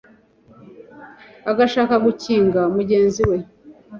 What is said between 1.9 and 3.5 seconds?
gukinga mugenzi we